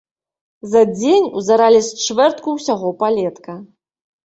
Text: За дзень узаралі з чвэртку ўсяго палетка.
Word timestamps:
За 0.71 0.81
дзень 0.93 1.27
узаралі 1.41 1.79
з 1.89 2.07
чвэртку 2.07 2.57
ўсяго 2.57 2.95
палетка. 3.05 3.61